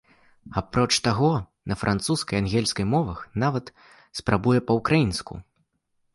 [0.59, 1.29] Апроч таго,
[1.71, 3.65] на французскай і ангельскай мовах, нават
[4.23, 5.33] спрабуе па-ўкраінску.